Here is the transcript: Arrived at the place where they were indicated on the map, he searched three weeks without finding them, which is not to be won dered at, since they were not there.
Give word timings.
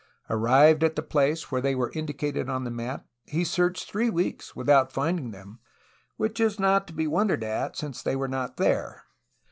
Arrived 0.31 0.83
at 0.83 0.95
the 0.95 1.03
place 1.03 1.51
where 1.51 1.61
they 1.61 1.75
were 1.75 1.91
indicated 1.93 2.49
on 2.49 2.63
the 2.63 2.71
map, 2.71 3.05
he 3.27 3.43
searched 3.43 3.87
three 3.87 4.09
weeks 4.09 4.55
without 4.55 4.91
finding 4.91 5.29
them, 5.29 5.59
which 6.17 6.39
is 6.39 6.59
not 6.59 6.87
to 6.87 6.93
be 6.93 7.05
won 7.05 7.27
dered 7.27 7.43
at, 7.43 7.75
since 7.77 8.01
they 8.01 8.15
were 8.15 8.27
not 8.27 8.57
there. 8.57 9.03